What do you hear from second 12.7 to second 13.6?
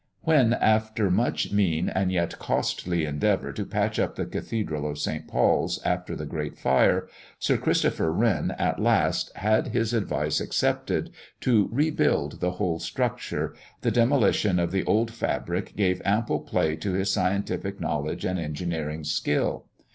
structure,